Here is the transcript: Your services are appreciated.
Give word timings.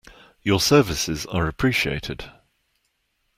Your 0.41 0.59
services 0.59 1.27
are 1.27 1.45
appreciated. 1.47 2.23